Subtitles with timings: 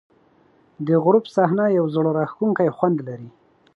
[0.87, 3.29] د غروب صحنه یو زړه راښکونکی خوند لري.